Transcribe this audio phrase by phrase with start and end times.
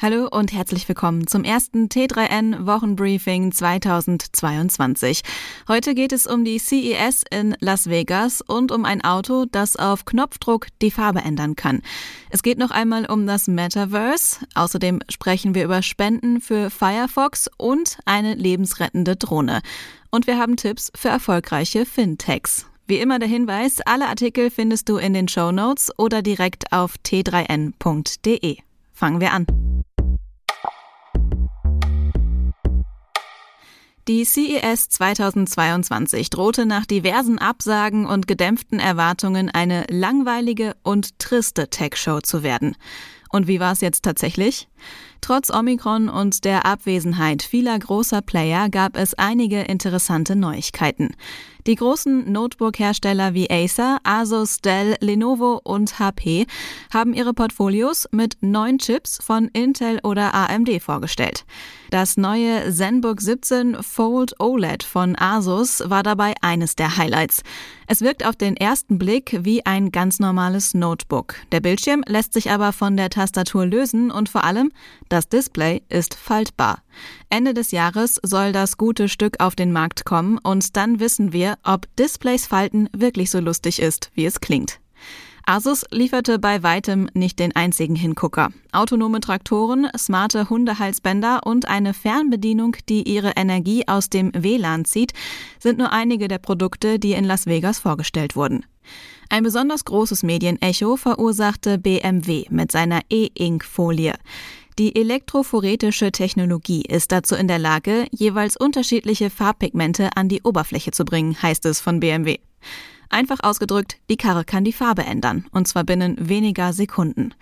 [0.00, 5.22] Hallo und herzlich willkommen zum ersten T3N Wochenbriefing 2022.
[5.66, 10.04] Heute geht es um die CES in Las Vegas und um ein Auto, das auf
[10.04, 11.82] Knopfdruck die Farbe ändern kann.
[12.30, 14.46] Es geht noch einmal um das Metaverse.
[14.54, 19.62] Außerdem sprechen wir über Spenden für Firefox und eine lebensrettende Drohne.
[20.12, 22.66] Und wir haben Tipps für erfolgreiche Fintechs.
[22.86, 26.94] Wie immer der Hinweis, alle Artikel findest du in den Show Notes oder direkt auf
[27.04, 28.58] t3n.de.
[28.92, 29.57] Fangen wir an.
[34.08, 42.20] Die CES 2022 drohte nach diversen Absagen und gedämpften Erwartungen eine langweilige und triste Tech-Show
[42.20, 42.74] zu werden.
[43.30, 44.66] Und wie war es jetzt tatsächlich?
[45.20, 51.14] Trotz Omikron und der Abwesenheit vieler großer Player gab es einige interessante Neuigkeiten.
[51.66, 56.46] Die großen Notebook-Hersteller wie Acer, Asus, Dell, Lenovo und HP
[56.94, 61.44] haben ihre Portfolios mit neuen Chips von Intel oder AMD vorgestellt.
[61.90, 67.42] Das neue ZenBook 17 Fold OLED von Asus war dabei eines der Highlights.
[67.86, 71.36] Es wirkt auf den ersten Blick wie ein ganz normales Notebook.
[71.50, 74.70] Der Bildschirm lässt sich aber von der Tastatur lösen und vor allem
[75.08, 76.82] das Display ist faltbar.
[77.30, 81.56] Ende des Jahres soll das gute Stück auf den Markt kommen und dann wissen wir,
[81.64, 84.78] ob Displays falten wirklich so lustig ist, wie es klingt.
[85.48, 88.50] Asus lieferte bei weitem nicht den einzigen Hingucker.
[88.70, 95.14] Autonome Traktoren, smarte Hundehalsbänder und eine Fernbedienung, die ihre Energie aus dem WLAN zieht,
[95.58, 98.66] sind nur einige der Produkte, die in Las Vegas vorgestellt wurden.
[99.30, 104.16] Ein besonders großes Medienecho verursachte BMW mit seiner E-Ink-Folie.
[104.78, 111.06] Die elektrophoretische Technologie ist dazu in der Lage, jeweils unterschiedliche Farbpigmente an die Oberfläche zu
[111.06, 112.36] bringen, heißt es von BMW.
[113.10, 117.34] Einfach ausgedrückt, die Karre kann die Farbe ändern, und zwar binnen weniger Sekunden.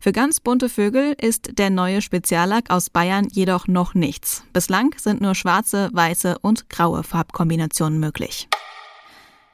[0.00, 4.42] Für ganz bunte Vögel ist der neue Speziallack aus Bayern jedoch noch nichts.
[4.52, 8.48] Bislang sind nur schwarze, weiße und graue Farbkombinationen möglich.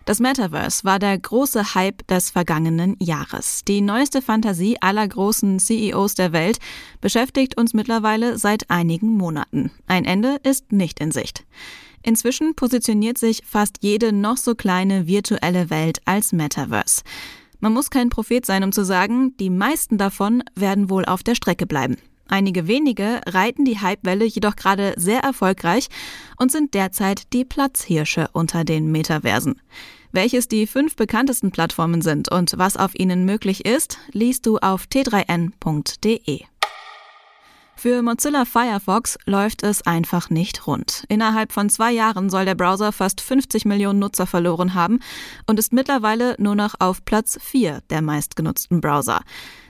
[0.06, 3.62] Das Metaverse war der große Hype des vergangenen Jahres.
[3.68, 6.60] Die neueste Fantasie aller großen CEOs der Welt
[7.02, 9.70] beschäftigt uns mittlerweile seit einigen Monaten.
[9.86, 11.44] Ein Ende ist nicht in Sicht.
[12.08, 17.02] Inzwischen positioniert sich fast jede noch so kleine virtuelle Welt als Metaverse.
[17.60, 21.34] Man muss kein Prophet sein, um zu sagen, die meisten davon werden wohl auf der
[21.34, 21.98] Strecke bleiben.
[22.26, 25.88] Einige wenige reiten die Hypewelle jedoch gerade sehr erfolgreich
[26.38, 29.60] und sind derzeit die Platzhirsche unter den Metaversen.
[30.10, 34.84] Welches die fünf bekanntesten Plattformen sind und was auf ihnen möglich ist, liest du auf
[34.84, 36.40] t3n.de.
[37.80, 41.04] Für Mozilla Firefox läuft es einfach nicht rund.
[41.08, 44.98] Innerhalb von zwei Jahren soll der Browser fast 50 Millionen Nutzer verloren haben
[45.46, 49.20] und ist mittlerweile nur noch auf Platz 4 der meistgenutzten Browser.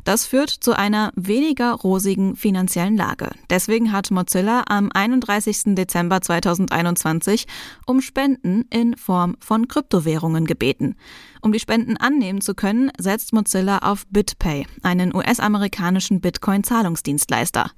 [0.05, 3.29] Das führt zu einer weniger rosigen finanziellen Lage.
[3.51, 5.75] Deswegen hat Mozilla am 31.
[5.75, 7.47] Dezember 2021
[7.85, 10.97] um Spenden in Form von Kryptowährungen gebeten.
[11.41, 17.71] Um die Spenden annehmen zu können, setzt Mozilla auf BitPay, einen US-amerikanischen Bitcoin-Zahlungsdienstleister.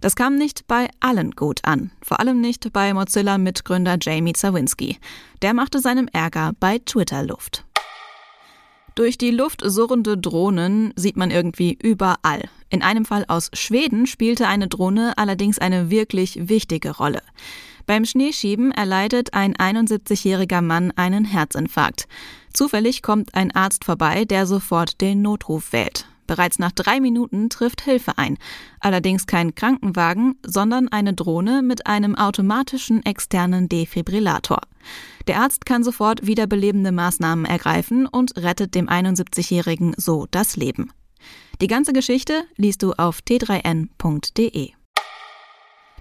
[0.00, 4.98] Das kam nicht bei allen gut an, vor allem nicht bei Mozilla-Mitgründer Jamie Zawinski.
[5.42, 7.64] Der machte seinem Ärger bei Twitter Luft.
[8.94, 12.48] Durch die Luft surrende Drohnen sieht man irgendwie überall.
[12.70, 17.22] In einem Fall aus Schweden spielte eine Drohne allerdings eine wirklich wichtige Rolle.
[17.86, 22.06] Beim Schneeschieben erleidet ein 71-jähriger Mann einen Herzinfarkt.
[22.52, 26.06] Zufällig kommt ein Arzt vorbei, der sofort den Notruf wählt.
[26.30, 28.38] Bereits nach drei Minuten trifft Hilfe ein.
[28.78, 34.60] Allerdings kein Krankenwagen, sondern eine Drohne mit einem automatischen externen Defibrillator.
[35.26, 40.92] Der Arzt kann sofort wiederbelebende Maßnahmen ergreifen und rettet dem 71-Jährigen so das Leben.
[41.60, 44.70] Die ganze Geschichte liest du auf t3n.de.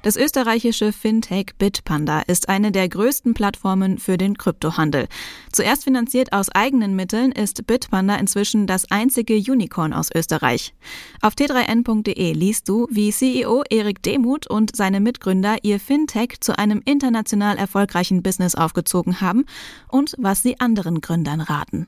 [0.01, 5.07] Das österreichische Fintech Bitpanda ist eine der größten Plattformen für den Kryptohandel.
[5.51, 10.73] Zuerst finanziert aus eigenen Mitteln ist Bitpanda inzwischen das einzige Unicorn aus Österreich.
[11.21, 16.81] Auf t3n.de liest du, wie CEO Erik Demuth und seine Mitgründer ihr Fintech zu einem
[16.85, 19.45] international erfolgreichen Business aufgezogen haben
[19.89, 21.87] und was sie anderen Gründern raten.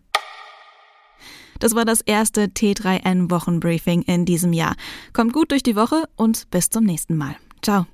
[1.59, 4.75] Das war das erste T3N Wochenbriefing in diesem Jahr.
[5.13, 7.37] Kommt gut durch die Woche und bis zum nächsten Mal.
[7.61, 7.85] Ciao.